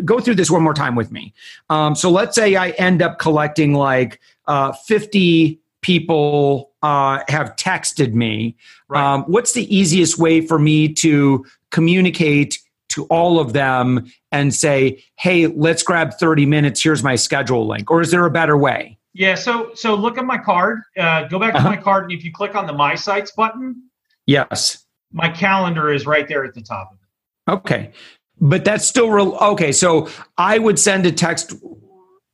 go 0.03 0.19
through 0.19 0.35
this 0.35 0.49
one 0.49 0.63
more 0.63 0.73
time 0.73 0.95
with 0.95 1.11
me. 1.11 1.33
Um, 1.69 1.95
so 1.95 2.09
let's 2.09 2.35
say 2.35 2.55
i 2.55 2.69
end 2.71 3.01
up 3.01 3.19
collecting 3.19 3.73
like 3.73 4.19
uh, 4.47 4.71
50 4.71 5.59
people 5.81 6.71
uh, 6.81 7.19
have 7.27 7.55
texted 7.55 8.13
me. 8.13 8.55
Right. 8.87 9.13
um, 9.13 9.23
what's 9.23 9.53
the 9.53 9.73
easiest 9.75 10.17
way 10.17 10.41
for 10.41 10.57
me 10.57 10.93
to 10.95 11.45
communicate 11.71 12.59
to 12.89 13.05
all 13.05 13.39
of 13.39 13.53
them 13.53 14.11
and 14.31 14.53
say 14.53 15.03
hey 15.17 15.47
let's 15.47 15.83
grab 15.83 16.13
30 16.13 16.45
minutes. 16.45 16.83
Here's 16.83 17.03
my 17.03 17.15
schedule 17.15 17.67
link. 17.67 17.91
Or 17.91 18.01
is 18.01 18.11
there 18.11 18.25
a 18.25 18.31
better 18.31 18.57
way 18.57 18.98
yeah, 19.13 19.35
so 19.35 19.71
so 19.73 19.95
look 19.95 20.17
at 20.17 20.25
my 20.25 20.37
card. 20.37 20.81
Uh, 20.97 21.27
go 21.27 21.39
back 21.39 21.53
to 21.53 21.59
uh-huh. 21.59 21.69
my 21.69 21.77
card, 21.77 22.03
and 22.03 22.13
if 22.13 22.23
you 22.23 22.31
click 22.31 22.55
on 22.55 22.67
the 22.67 22.73
My 22.73 22.95
Sites 22.95 23.31
button, 23.31 23.89
yes, 24.27 24.85
my 25.11 25.29
calendar 25.29 25.91
is 25.91 26.05
right 26.05 26.27
there 26.27 26.43
at 26.43 26.53
the 26.53 26.61
top 26.61 26.91
of 26.91 26.97
it. 26.97 27.59
Okay, 27.59 27.91
but 28.39 28.63
that's 28.63 28.87
still 28.87 29.09
real. 29.09 29.35
Okay, 29.35 29.71
so 29.71 30.09
I 30.37 30.59
would 30.59 30.77
send 30.77 31.05
a 31.05 31.11
text 31.11 31.53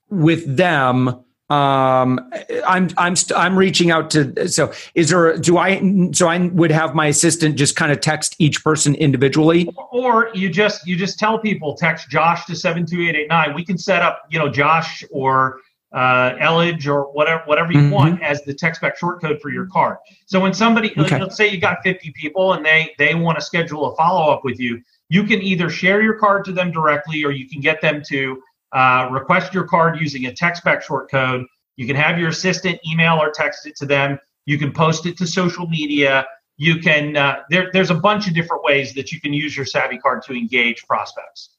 with 0.09 0.57
them. 0.57 1.21
Um, 1.47 2.31
I'm 2.67 2.89
I'm 2.97 3.15
st- 3.15 3.39
I'm 3.39 3.57
reaching 3.57 3.91
out 3.91 4.09
to. 4.11 4.49
So 4.49 4.73
is 4.95 5.11
there? 5.11 5.37
Do 5.37 5.57
I? 5.57 5.79
So 6.11 6.27
I 6.27 6.47
would 6.47 6.71
have 6.71 6.93
my 6.93 7.07
assistant 7.07 7.55
just 7.55 7.77
kind 7.77 7.91
of 7.91 8.01
text 8.01 8.35
each 8.39 8.63
person 8.63 8.95
individually, 8.95 9.69
or 9.91 10.29
you 10.33 10.49
just 10.49 10.85
you 10.85 10.97
just 10.97 11.19
tell 11.19 11.39
people 11.39 11.75
text 11.75 12.09
Josh 12.09 12.45
to 12.47 12.55
seven 12.55 12.85
two 12.85 13.01
eight 13.07 13.15
eight 13.15 13.29
nine. 13.29 13.53
We 13.53 13.63
can 13.63 13.77
set 13.77 14.01
up 14.01 14.23
you 14.29 14.39
know 14.39 14.49
Josh 14.49 15.05
or 15.11 15.61
uh, 15.95 16.35
Elledge 16.35 16.87
or 16.87 17.03
whatever 17.13 17.41
whatever 17.45 17.71
you 17.71 17.79
mm-hmm. 17.79 17.91
want 17.91 18.21
as 18.21 18.43
the 18.43 18.53
text 18.53 18.81
back 18.81 18.97
short 18.97 19.21
code 19.21 19.41
for 19.41 19.49
your 19.49 19.65
card. 19.67 19.97
So 20.25 20.41
when 20.41 20.53
somebody 20.53 20.91
okay. 20.97 21.19
let's 21.19 21.37
say 21.37 21.47
you 21.47 21.57
got 21.57 21.77
50 21.83 22.11
people 22.11 22.53
and 22.53 22.65
they 22.65 22.93
they 22.99 23.15
want 23.15 23.39
to 23.39 23.41
schedule 23.41 23.91
a 23.91 23.95
follow 23.95 24.29
up 24.29 24.43
with 24.43 24.59
you, 24.59 24.81
you 25.07 25.23
can 25.23 25.41
either 25.41 25.69
share 25.69 26.01
your 26.01 26.15
card 26.15 26.43
to 26.45 26.51
them 26.51 26.69
directly 26.69 27.23
or 27.23 27.31
you 27.31 27.47
can 27.47 27.61
get 27.61 27.81
them 27.81 28.03
to 28.09 28.41
uh, 28.73 29.07
request 29.09 29.53
your 29.53 29.63
card 29.63 29.97
using 29.99 30.25
a 30.25 30.33
text 30.33 30.65
back 30.65 30.83
short 30.83 31.09
code. 31.09 31.45
You 31.77 31.87
can 31.87 31.95
have 31.95 32.19
your 32.19 32.27
assistant 32.27 32.77
email 32.85 33.15
or 33.15 33.31
text 33.31 33.65
it 33.65 33.77
to 33.77 33.85
them. 33.85 34.19
You 34.45 34.57
can 34.57 34.73
post 34.73 35.05
it 35.05 35.17
to 35.19 35.27
social 35.27 35.65
media. 35.65 36.25
You 36.57 36.79
can 36.79 37.15
uh, 37.15 37.43
there, 37.49 37.69
there's 37.71 37.89
a 37.89 37.95
bunch 37.95 38.27
of 38.27 38.33
different 38.33 38.65
ways 38.65 38.93
that 38.95 39.13
you 39.13 39.21
can 39.21 39.31
use 39.31 39.55
your 39.55 39.65
Savvy 39.65 39.97
card 39.97 40.23
to 40.23 40.33
engage 40.33 40.85
prospects. 40.85 41.51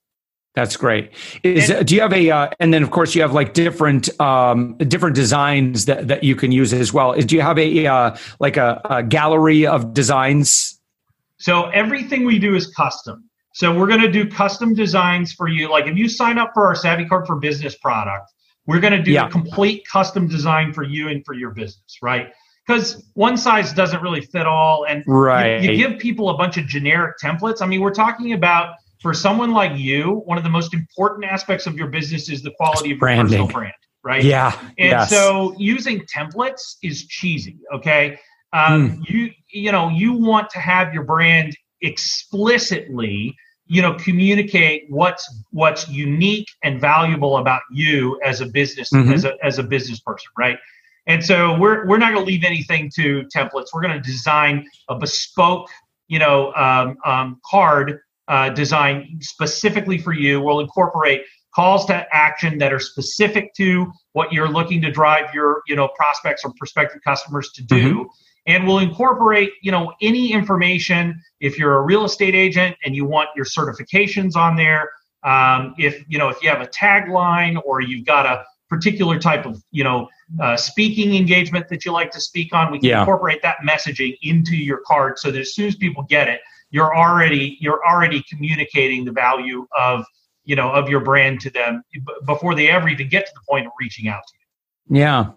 That's 0.56 0.74
great. 0.74 1.10
Is 1.42 1.68
and, 1.68 1.86
do 1.86 1.94
you 1.94 2.00
have 2.00 2.14
a 2.14 2.30
uh, 2.30 2.48
and 2.58 2.72
then 2.72 2.82
of 2.82 2.90
course 2.90 3.14
you 3.14 3.20
have 3.20 3.34
like 3.34 3.52
different 3.52 4.08
um, 4.18 4.74
different 4.78 5.14
designs 5.14 5.84
that, 5.84 6.08
that 6.08 6.24
you 6.24 6.34
can 6.34 6.50
use 6.50 6.72
as 6.72 6.94
well. 6.94 7.12
Do 7.12 7.36
you 7.36 7.42
have 7.42 7.58
a 7.58 7.86
uh, 7.86 8.16
like 8.40 8.56
a, 8.56 8.80
a 8.86 9.02
gallery 9.02 9.66
of 9.66 9.92
designs? 9.92 10.80
So 11.38 11.64
everything 11.66 12.24
we 12.24 12.38
do 12.38 12.54
is 12.54 12.68
custom. 12.68 13.28
So 13.52 13.78
we're 13.78 13.86
going 13.86 14.00
to 14.00 14.10
do 14.10 14.28
custom 14.30 14.74
designs 14.74 15.30
for 15.34 15.46
you. 15.46 15.70
Like 15.70 15.86
if 15.86 15.96
you 15.96 16.08
sign 16.08 16.38
up 16.38 16.52
for 16.54 16.66
our 16.66 16.74
Savvy 16.74 17.04
Card 17.04 17.26
for 17.26 17.36
Business 17.36 17.76
product, 17.76 18.32
we're 18.66 18.80
going 18.80 18.94
to 18.94 19.02
do 19.02 19.12
yeah. 19.12 19.26
a 19.26 19.30
complete 19.30 19.86
custom 19.86 20.26
design 20.26 20.72
for 20.72 20.84
you 20.84 21.08
and 21.08 21.22
for 21.26 21.34
your 21.34 21.50
business, 21.50 21.98
right? 22.00 22.32
Because 22.66 23.04
one 23.12 23.36
size 23.36 23.74
doesn't 23.74 24.02
really 24.02 24.22
fit 24.22 24.46
all, 24.46 24.86
and 24.86 25.04
right. 25.06 25.62
you, 25.62 25.72
you 25.72 25.88
give 25.88 25.98
people 25.98 26.30
a 26.30 26.36
bunch 26.36 26.56
of 26.56 26.66
generic 26.66 27.16
templates. 27.22 27.60
I 27.60 27.66
mean, 27.66 27.80
we're 27.80 27.94
talking 27.94 28.32
about 28.32 28.76
for 29.00 29.14
someone 29.14 29.52
like 29.52 29.78
you, 29.78 30.22
one 30.24 30.38
of 30.38 30.44
the 30.44 30.50
most 30.50 30.74
important 30.74 31.24
aspects 31.24 31.66
of 31.66 31.76
your 31.76 31.88
business 31.88 32.28
is 32.28 32.42
the 32.42 32.52
quality 32.52 32.92
of 32.92 32.98
your 32.98 33.16
personal 33.16 33.48
brand, 33.48 33.74
right? 34.02 34.24
Yeah. 34.24 34.58
And 34.78 34.90
yes. 34.90 35.10
so 35.10 35.54
using 35.58 36.00
templates 36.06 36.76
is 36.82 37.06
cheesy. 37.06 37.58
Okay. 37.72 38.18
Um, 38.52 38.98
mm. 38.98 39.08
You 39.08 39.30
you 39.50 39.72
know 39.72 39.88
you 39.88 40.12
want 40.12 40.50
to 40.50 40.58
have 40.58 40.94
your 40.94 41.02
brand 41.02 41.56
explicitly 41.82 43.36
you 43.66 43.82
know 43.82 43.94
communicate 43.94 44.84
what's 44.88 45.42
what's 45.50 45.88
unique 45.88 46.48
and 46.62 46.80
valuable 46.80 47.38
about 47.38 47.62
you 47.70 48.18
as 48.24 48.40
a 48.40 48.46
business 48.46 48.90
mm-hmm. 48.90 49.12
as 49.12 49.24
a 49.24 49.34
as 49.42 49.58
a 49.58 49.62
business 49.62 50.00
person 50.00 50.30
right 50.38 50.58
and 51.06 51.24
so 51.24 51.58
we're 51.58 51.86
we're 51.86 51.98
not 51.98 52.12
going 52.12 52.24
to 52.24 52.30
leave 52.30 52.44
anything 52.44 52.90
to 52.94 53.24
templates 53.34 53.66
we're 53.72 53.82
going 53.82 53.94
to 53.94 54.00
design 54.00 54.64
a 54.88 54.98
bespoke 54.98 55.68
you 56.08 56.18
know 56.18 56.52
um, 56.54 56.96
um, 57.04 57.40
card 57.44 58.00
uh, 58.28 58.50
designed 58.50 59.22
specifically 59.22 59.98
for 59.98 60.12
you. 60.12 60.40
We'll 60.40 60.60
incorporate 60.60 61.22
calls 61.54 61.86
to 61.86 62.06
action 62.12 62.58
that 62.58 62.72
are 62.72 62.78
specific 62.78 63.54
to 63.54 63.90
what 64.12 64.32
you're 64.32 64.48
looking 64.48 64.82
to 64.82 64.90
drive 64.90 65.32
your 65.34 65.62
you 65.66 65.74
know 65.74 65.88
prospects 65.96 66.44
or 66.44 66.52
prospective 66.58 67.02
customers 67.02 67.50
to 67.52 67.62
do. 67.62 67.94
Mm-hmm. 67.94 68.02
And 68.48 68.64
we'll 68.64 68.78
incorporate, 68.78 69.50
you 69.60 69.72
know, 69.72 69.92
any 70.00 70.32
information. 70.32 71.20
If 71.40 71.58
you're 71.58 71.78
a 71.78 71.82
real 71.82 72.04
estate 72.04 72.36
agent 72.36 72.76
and 72.84 72.94
you 72.94 73.04
want 73.04 73.28
your 73.34 73.44
certifications 73.44 74.36
on 74.36 74.54
there, 74.54 74.90
um, 75.24 75.74
if 75.78 76.04
you 76.08 76.18
know, 76.18 76.28
if 76.28 76.40
you 76.42 76.48
have 76.48 76.60
a 76.60 76.68
tagline 76.68 77.60
or 77.64 77.80
you've 77.80 78.06
got 78.06 78.24
a 78.24 78.44
particular 78.68 79.18
type 79.18 79.46
of, 79.46 79.62
you 79.70 79.82
know, 79.82 80.08
uh, 80.40 80.56
speaking 80.56 81.14
engagement 81.14 81.68
that 81.68 81.84
you 81.84 81.92
like 81.92 82.10
to 82.12 82.20
speak 82.20 82.54
on, 82.54 82.70
we 82.70 82.78
can 82.78 82.88
yeah. 82.88 83.00
incorporate 83.00 83.42
that 83.42 83.56
messaging 83.68 84.16
into 84.22 84.56
your 84.56 84.80
card 84.86 85.18
so 85.18 85.30
that 85.30 85.40
as 85.40 85.54
soon 85.54 85.66
as 85.66 85.76
people 85.76 86.04
get 86.04 86.28
it, 86.28 86.40
you're 86.70 86.96
already 86.96 87.56
you're 87.60 87.84
already 87.86 88.24
communicating 88.28 89.04
the 89.04 89.12
value 89.12 89.66
of 89.78 90.04
you 90.44 90.56
know 90.56 90.70
of 90.70 90.88
your 90.88 91.00
brand 91.00 91.40
to 91.40 91.50
them 91.50 91.82
before 92.26 92.54
they 92.54 92.68
ever 92.68 92.88
even 92.88 93.08
get 93.08 93.26
to 93.26 93.32
the 93.34 93.40
point 93.48 93.66
of 93.66 93.72
reaching 93.80 94.08
out 94.08 94.22
to 94.26 94.34
you 94.90 95.00
yeah 95.00 95.30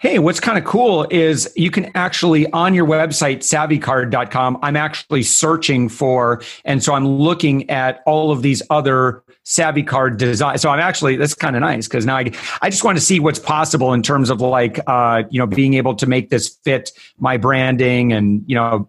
Hey, 0.00 0.20
what's 0.20 0.38
kind 0.38 0.56
of 0.56 0.64
cool 0.64 1.08
is 1.10 1.52
you 1.56 1.72
can 1.72 1.90
actually 1.96 2.48
on 2.52 2.72
your 2.72 2.86
website, 2.86 3.38
savvycard.com, 3.38 4.60
I'm 4.62 4.76
actually 4.76 5.24
searching 5.24 5.88
for, 5.88 6.40
and 6.64 6.84
so 6.84 6.94
I'm 6.94 7.04
looking 7.04 7.68
at 7.68 8.00
all 8.06 8.30
of 8.30 8.42
these 8.42 8.62
other 8.70 9.24
savvy 9.42 9.82
card 9.82 10.16
design. 10.18 10.56
So 10.58 10.70
I'm 10.70 10.78
actually 10.78 11.16
that's 11.16 11.34
kind 11.34 11.56
of 11.56 11.62
nice 11.62 11.88
because 11.88 12.06
now 12.06 12.16
I 12.16 12.30
I 12.62 12.70
just 12.70 12.84
want 12.84 12.96
to 12.96 13.02
see 13.02 13.18
what's 13.18 13.40
possible 13.40 13.92
in 13.92 14.04
terms 14.04 14.30
of 14.30 14.40
like 14.40 14.78
uh, 14.86 15.24
you 15.30 15.40
know 15.40 15.48
being 15.48 15.74
able 15.74 15.96
to 15.96 16.06
make 16.06 16.30
this 16.30 16.48
fit 16.62 16.92
my 17.18 17.36
branding 17.36 18.12
and 18.12 18.44
you 18.46 18.54
know 18.54 18.88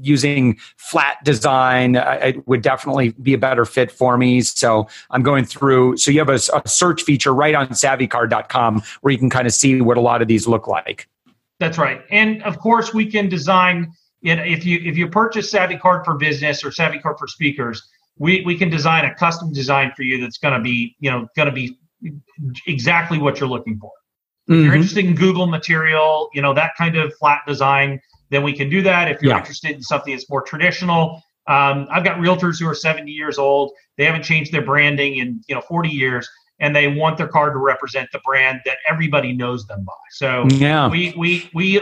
using 0.00 0.58
flat 0.76 1.22
design 1.24 1.96
it 1.96 2.46
would 2.46 2.62
definitely 2.62 3.10
be 3.22 3.34
a 3.34 3.38
better 3.38 3.64
fit 3.64 3.90
for 3.90 4.16
me. 4.16 4.40
So 4.40 4.88
I'm 5.10 5.22
going 5.22 5.44
through. 5.44 5.96
So 5.96 6.10
you 6.10 6.18
have 6.18 6.28
a, 6.28 6.38
a 6.54 6.68
search 6.68 7.02
feature 7.02 7.34
right 7.34 7.54
on 7.54 7.68
savvycard.com 7.68 8.82
where 9.00 9.12
you 9.12 9.18
can 9.18 9.30
kind 9.30 9.46
of 9.46 9.52
see 9.52 9.80
what 9.80 9.96
a 9.96 10.00
lot 10.00 10.22
of 10.22 10.28
these 10.28 10.46
look 10.46 10.66
like. 10.66 11.08
That's 11.60 11.78
right, 11.78 12.02
and 12.10 12.42
of 12.44 12.58
course 12.58 12.94
we 12.94 13.06
can 13.06 13.28
design. 13.28 13.92
If 14.22 14.64
you 14.64 14.80
if 14.82 14.96
you 14.96 15.08
purchase 15.08 15.50
Savvy 15.50 15.76
Card 15.76 16.04
for 16.04 16.14
Business 16.14 16.64
or 16.64 16.72
Savvy 16.72 16.98
Card 16.98 17.18
for 17.18 17.28
Speakers, 17.28 17.88
we, 18.18 18.42
we 18.44 18.56
can 18.56 18.68
design 18.68 19.04
a 19.04 19.14
custom 19.14 19.52
design 19.52 19.92
for 19.96 20.02
you 20.02 20.20
that's 20.20 20.38
going 20.38 20.54
to 20.54 20.60
be 20.60 20.96
you 21.00 21.10
know 21.10 21.28
going 21.36 21.46
to 21.46 21.52
be 21.52 21.78
exactly 22.66 23.18
what 23.18 23.40
you're 23.40 23.48
looking 23.48 23.78
for 23.78 23.90
if 24.46 24.54
you're 24.54 24.64
mm-hmm. 24.64 24.74
interested 24.74 25.04
in 25.04 25.14
google 25.14 25.46
material 25.46 26.28
you 26.32 26.42
know 26.42 26.54
that 26.54 26.72
kind 26.76 26.96
of 26.96 27.12
flat 27.14 27.40
design 27.46 28.00
then 28.30 28.42
we 28.42 28.52
can 28.52 28.68
do 28.68 28.82
that 28.82 29.10
if 29.10 29.22
you're 29.22 29.32
yeah. 29.32 29.38
interested 29.38 29.70
in 29.72 29.82
something 29.82 30.12
that's 30.14 30.28
more 30.28 30.42
traditional 30.42 31.22
um, 31.46 31.86
i've 31.90 32.04
got 32.04 32.18
realtors 32.18 32.60
who 32.60 32.66
are 32.68 32.74
70 32.74 33.10
years 33.10 33.38
old 33.38 33.72
they 33.96 34.04
haven't 34.04 34.22
changed 34.22 34.52
their 34.52 34.62
branding 34.64 35.16
in 35.16 35.40
you 35.48 35.54
know 35.54 35.60
40 35.60 35.88
years 35.88 36.28
and 36.60 36.74
they 36.74 36.88
want 36.88 37.16
their 37.16 37.28
card 37.28 37.52
to 37.52 37.58
represent 37.58 38.08
the 38.12 38.20
brand 38.24 38.60
that 38.64 38.78
everybody 38.88 39.32
knows 39.32 39.66
them 39.66 39.84
by 39.84 39.92
so 40.10 40.46
yeah. 40.50 40.88
we 40.88 41.14
we 41.16 41.50
we 41.54 41.80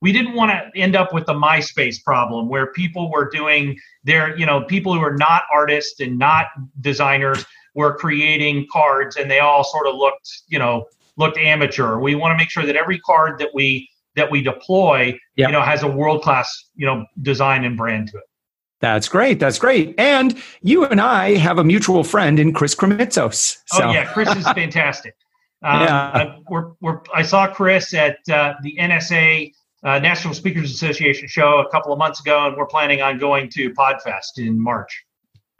we 0.00 0.12
didn't 0.12 0.34
want 0.34 0.50
to 0.50 0.80
end 0.80 0.96
up 0.96 1.12
with 1.12 1.26
the 1.26 1.34
MySpace 1.34 2.02
problem 2.02 2.48
where 2.48 2.72
people 2.72 3.10
were 3.10 3.28
doing 3.28 3.78
their, 4.04 4.36
you 4.38 4.46
know, 4.46 4.64
people 4.64 4.94
who 4.94 5.00
are 5.00 5.16
not 5.16 5.42
artists 5.52 6.00
and 6.00 6.18
not 6.18 6.46
designers 6.80 7.44
were 7.74 7.94
creating 7.94 8.66
cards 8.72 9.16
and 9.16 9.30
they 9.30 9.40
all 9.40 9.62
sort 9.62 9.86
of 9.86 9.94
looked, 9.94 10.28
you 10.48 10.58
know, 10.58 10.86
looked 11.16 11.36
amateur. 11.36 11.98
We 11.98 12.14
want 12.14 12.32
to 12.32 12.36
make 12.36 12.50
sure 12.50 12.64
that 12.64 12.76
every 12.76 12.98
card 13.00 13.38
that 13.40 13.50
we 13.52 13.88
that 14.20 14.30
we 14.30 14.42
deploy, 14.42 15.18
yep. 15.36 15.48
you 15.48 15.52
know, 15.52 15.62
has 15.62 15.82
a 15.82 15.88
world 15.88 16.22
class, 16.22 16.68
you 16.74 16.86
know, 16.86 17.06
design 17.22 17.64
and 17.64 17.74
brand 17.76 18.08
to 18.08 18.18
it. 18.18 18.24
That's 18.80 19.08
great. 19.08 19.40
That's 19.40 19.58
great. 19.58 19.94
And 19.98 20.36
you 20.60 20.84
and 20.84 21.00
I 21.00 21.36
have 21.36 21.58
a 21.58 21.64
mutual 21.64 22.04
friend 22.04 22.38
in 22.38 22.52
Chris 22.52 22.74
Krimitsos. 22.74 23.56
So. 23.66 23.84
Oh 23.84 23.92
yeah, 23.92 24.12
Chris 24.12 24.34
is 24.36 24.44
fantastic. 24.54 25.14
Um, 25.62 25.82
yeah. 25.82 26.10
I, 26.14 26.38
we're, 26.48 26.72
we're, 26.80 27.00
I 27.14 27.22
saw 27.22 27.46
Chris 27.46 27.92
at 27.94 28.18
uh, 28.30 28.54
the 28.62 28.76
NSA 28.78 29.52
uh, 29.82 29.98
National 29.98 30.34
Speakers 30.34 30.70
Association 30.70 31.28
show 31.28 31.60
a 31.60 31.70
couple 31.70 31.92
of 31.92 31.98
months 31.98 32.20
ago, 32.20 32.46
and 32.46 32.56
we're 32.56 32.66
planning 32.66 33.00
on 33.00 33.18
going 33.18 33.48
to 33.50 33.70
Podfest 33.70 34.38
in 34.38 34.60
March. 34.60 35.04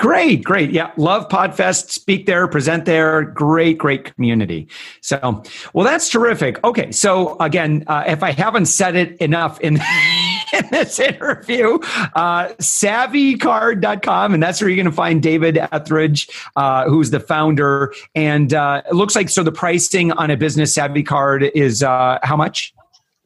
Great, 0.01 0.43
great. 0.43 0.71
Yeah, 0.71 0.93
love 0.97 1.29
Podfest. 1.29 1.91
Speak 1.91 2.25
there, 2.25 2.49
present 2.49 2.87
there. 2.87 3.23
Great, 3.23 3.77
great 3.77 4.15
community. 4.15 4.67
So, 5.03 5.43
well, 5.75 5.85
that's 5.85 6.09
terrific. 6.09 6.59
Okay, 6.65 6.91
so 6.91 7.37
again, 7.39 7.85
uh, 7.87 8.05
if 8.07 8.23
I 8.23 8.31
haven't 8.33 8.65
said 8.65 8.97
it 8.97 9.19
enough 9.19 9.61
in, 9.61 9.75
in 10.55 10.67
this 10.71 10.99
interview, 10.99 11.75
uh, 12.15 12.49
savvycard.com, 12.55 14.33
and 14.33 14.43
that's 14.43 14.63
where 14.63 14.71
you're 14.71 14.77
going 14.77 14.87
to 14.87 14.91
find 14.91 15.23
David 15.23 15.57
Etheredge, 15.57 16.31
uh, 16.57 16.89
who's 16.89 17.11
the 17.11 17.21
founder. 17.21 17.93
And 18.15 18.55
uh, 18.55 18.81
it 18.89 18.95
looks 18.95 19.15
like 19.15 19.29
so 19.29 19.43
the 19.43 19.53
pricing 19.53 20.13
on 20.13 20.31
a 20.31 20.37
business 20.39 20.73
savvy 20.73 21.03
card 21.03 21.43
is 21.43 21.83
uh, 21.83 22.19
how 22.23 22.39
much? 22.39 22.73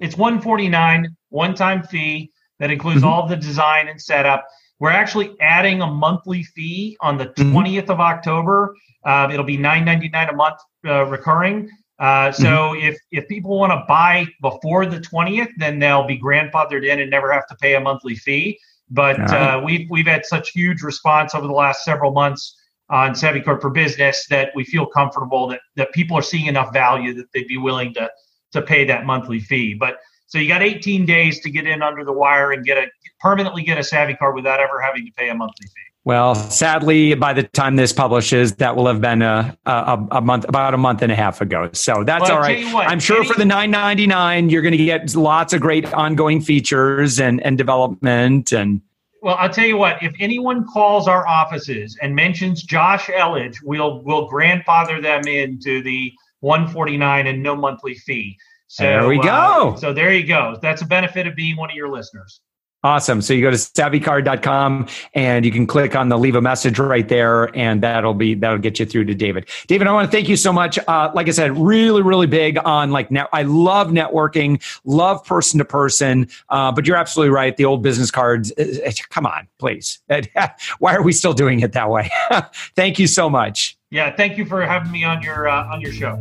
It's 0.01 0.17
149 0.17 1.17
one-time 1.29 1.85
fee 1.85 2.33
that 2.59 2.73
includes 2.73 3.03
mm-hmm. 3.03 3.07
all 3.07 3.29
the 3.29 3.37
design 3.37 3.87
and 3.87 4.03
setup. 4.03 4.49
We're 4.85 4.91
actually 4.91 5.35
adding 5.41 5.81
a 5.81 5.87
monthly 5.87 6.43
fee 6.43 6.99
on 7.01 7.17
the 7.17 7.29
mm-hmm. 7.29 7.57
20th 7.57 7.89
of 7.89 8.01
October. 8.01 8.77
Uh, 9.03 9.31
it'll 9.33 9.43
be 9.43 9.57
9.99 9.57 10.31
a 10.31 10.37
month 10.37 10.59
uh, 10.87 11.07
recurring. 11.07 11.71
Uh, 11.99 12.31
so 12.31 12.45
mm-hmm. 12.45 12.89
if 12.89 12.99
if 13.11 13.27
people 13.27 13.59
want 13.59 13.73
to 13.73 13.83
buy 13.89 14.27
before 14.43 14.85
the 14.85 15.01
20th, 15.01 15.49
then 15.57 15.79
they'll 15.79 16.07
be 16.07 16.21
grandfathered 16.21 16.87
in 16.87 17.01
and 17.01 17.11
never 17.11 17.33
have 17.33 17.47
to 17.47 17.57
pay 17.63 17.77
a 17.77 17.81
monthly 17.81 18.15
fee. 18.15 18.59
But 18.91 19.19
right. 19.21 19.55
Uh, 19.55 19.63
we've 19.65 19.89
we've 19.89 20.07
had 20.07 20.27
such 20.27 20.51
huge 20.51 20.83
response 20.83 21.35
over 21.35 21.47
the 21.47 21.55
last 21.55 21.83
several 21.83 22.11
months 22.11 22.55
on 22.91 23.15
Savvy 23.15 23.41
Card 23.41 23.63
for 23.63 23.71
Business 23.71 24.27
that 24.27 24.51
we 24.55 24.65
feel 24.65 24.85
comfortable 24.85 25.49
that 25.49 25.61
that 25.77 25.93
people 25.93 26.15
are 26.15 26.23
seeing 26.23 26.45
enough 26.45 26.75
value 26.75 27.15
that 27.15 27.33
they'd 27.33 27.49
be 27.49 27.57
willing 27.57 27.95
to 27.95 28.11
to 28.53 28.61
pay 28.61 28.85
that 28.85 29.07
monthly 29.07 29.41
fee. 29.41 29.73
But 29.73 29.97
so 30.27 30.39
you 30.39 30.49
got 30.49 30.63
18 30.63 31.07
days 31.07 31.41
to 31.41 31.51
get 31.51 31.67
in 31.67 31.83
under 31.83 32.05
the 32.05 32.13
wire 32.13 32.53
and 32.53 32.65
get 32.65 32.79
a 32.79 32.87
permanently 33.21 33.63
get 33.63 33.79
a 33.79 33.85
savvy 33.85 34.15
card 34.15 34.35
without 34.35 34.61
ever 34.61 34.81
having 34.81 35.07
to 35.07 35.13
pay 35.13 35.29
a 35.31 35.35
monthly 35.35 35.67
fee. 35.67 35.95
Well, 36.05 36.35
sadly, 36.35 37.15
by 37.15 37.33
the 37.33 37.45
time 37.45 37.77
this 37.77 37.91
publishes, 37.91 38.57
that 38.57 38.77
will 38.77 38.87
have 38.87 39.01
been 39.01 39.23
a, 39.23 39.57
a, 39.65 40.07
a 40.11 40.21
month, 40.21 40.45
about 40.47 40.75
a 40.75 40.77
month 40.77 41.01
and 41.01 41.11
a 41.11 41.15
half 41.15 41.41
ago. 41.41 41.71
So 41.73 42.05
that's 42.05 42.29
well, 42.29 42.33
all 42.33 42.41
right. 42.41 42.71
What, 42.75 42.87
I'm 42.87 43.01
sure 43.01 43.21
any, 43.21 43.29
for 43.29 43.39
the 43.39 43.45
9.99, 43.45 44.51
you're 44.51 44.61
going 44.61 44.77
to 44.77 44.85
get 44.85 45.15
lots 45.17 45.55
of 45.55 45.63
great 45.63 45.91
ongoing 45.95 46.43
features 46.43 47.19
and, 47.19 47.43
and 47.43 47.57
development. 47.57 48.53
And 48.53 48.83
well, 49.23 49.37
I'll 49.37 49.49
tell 49.49 49.65
you 49.65 49.79
what. 49.79 50.03
If 50.03 50.13
anyone 50.21 50.67
calls 50.67 51.09
our 51.09 51.27
offices 51.27 51.97
and 52.03 52.15
mentions 52.15 52.63
Josh 52.63 53.07
Elledge, 53.07 53.57
we'll 53.65 54.03
we'll 54.03 54.29
grandfather 54.29 55.01
them 55.01 55.27
into 55.27 55.83
the 55.83 56.13
149 56.41 57.27
and 57.27 57.43
no 57.43 57.57
monthly 57.57 57.95
fee. 57.95 58.37
So 58.67 58.83
there 58.83 59.07
we 59.07 59.19
go. 59.19 59.75
Uh, 59.75 59.77
so 59.77 59.93
there 59.93 60.13
you 60.13 60.27
go. 60.27 60.57
That's 60.61 60.83
a 60.83 60.87
benefit 60.87 61.27
of 61.27 61.37
being 61.37 61.57
one 61.57 61.71
of 61.71 61.77
your 61.77 61.89
listeners. 61.89 62.41
Awesome. 62.85 63.23
So 63.23 63.33
you 63.33 63.41
go 63.41 63.51
to 63.51 63.57
savvycard.com 63.57 64.89
and 65.15 65.47
you 65.47 65.51
can 65.51 65.67
click 65.67 65.97
on 65.97 66.11
the 66.11 66.19
leave 66.19 66.35
a 66.35 66.43
message 66.43 66.79
right 66.79 67.09
there, 67.09 67.45
and 67.57 67.83
that'll 67.83 68.13
be 68.13 68.35
that'll 68.35 68.59
get 68.59 68.79
you 68.79 68.85
through 68.85 69.07
to 69.07 69.15
David. 69.15 69.49
David, 69.67 69.87
I 69.87 69.93
want 69.93 70.11
to 70.11 70.15
thank 70.15 70.29
you 70.29 70.37
so 70.37 70.53
much. 70.53 70.79
Uh, 70.87 71.11
like 71.15 71.27
I 71.27 71.31
said, 71.31 71.57
really, 71.57 72.03
really 72.03 72.27
big 72.27 72.59
on 72.63 72.91
like 72.91 73.11
now. 73.11 73.27
I 73.33 73.45
love 73.45 73.89
networking, 73.89 74.63
love 74.85 75.25
person 75.25 75.57
to 75.59 75.65
person. 75.65 76.29
Uh, 76.51 76.73
but 76.73 76.87
you're 76.87 76.99
absolutely 76.99 77.31
right. 77.35 77.57
The 77.57 77.65
old 77.65 77.83
business 77.83 78.11
cards. 78.11 78.53
Uh, 78.59 78.65
uh, 78.87 78.93
come 79.09 79.25
on, 79.25 79.49
please. 79.59 80.01
Why 80.79 80.95
are 80.95 81.03
we 81.03 81.13
still 81.13 81.33
doing 81.33 81.61
it 81.61 81.73
that 81.73 81.89
way? 81.89 82.11
thank 82.77 82.99
you 82.99 83.07
so 83.07 83.31
much. 83.31 83.79
Yeah, 83.91 84.15
thank 84.15 84.37
you 84.37 84.45
for 84.45 84.61
having 84.61 84.93
me 84.93 85.05
on 85.05 85.23
your 85.23 85.49
uh, 85.49 85.73
on 85.73 85.81
your 85.81 85.93
show. 85.93 86.21